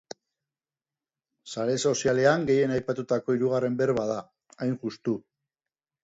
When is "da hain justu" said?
4.13-5.15